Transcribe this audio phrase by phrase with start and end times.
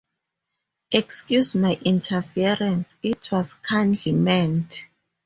[0.91, 4.87] Excuse my interference— it was kindly meant.